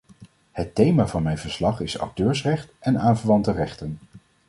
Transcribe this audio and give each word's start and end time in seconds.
Het 0.51 0.75
thema 0.75 1.07
van 1.07 1.23
mijn 1.23 1.37
verslag 1.37 1.79
is 1.79 1.95
auteursrecht 1.95 2.71
en 2.79 2.99
aanverwante 2.99 3.51
rechten. 3.51 3.99